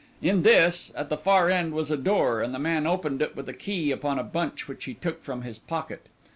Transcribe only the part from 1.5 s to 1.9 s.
end,